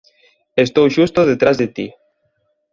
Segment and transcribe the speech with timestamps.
[0.65, 1.87] Estou xusto detrás de ti!